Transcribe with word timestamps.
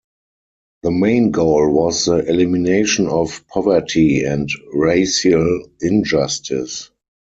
The 0.81 0.89
main 0.89 1.29
goal 1.29 1.71
was 1.71 2.05
the 2.05 2.27
elimination 2.27 3.07
of 3.07 3.45
poverty 3.49 4.23
and 4.23 4.49
racial 4.73 5.67
injustice. 5.79 6.89